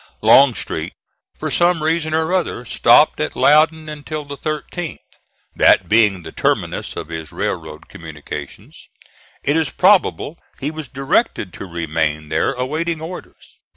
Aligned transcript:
Longstreet, 0.23 0.93
for 1.37 1.51
some 1.51 1.83
reason 1.83 2.11
or 2.15 2.33
other, 2.33 2.65
stopped 2.65 3.19
at 3.19 3.35
Loudon 3.35 3.87
until 3.87 4.25
the 4.25 4.35
13th. 4.35 4.97
That 5.55 5.87
being 5.87 6.23
the 6.23 6.31
terminus 6.31 6.95
of 6.95 7.09
his 7.09 7.31
railroad 7.31 7.87
communications, 7.87 8.89
it 9.43 9.55
is 9.55 9.69
probable 9.69 10.39
he 10.59 10.71
was 10.71 10.87
directed 10.87 11.53
to 11.53 11.67
remain 11.67 12.29
there 12.29 12.53
awaiting 12.53 12.99
orders. 12.99 13.59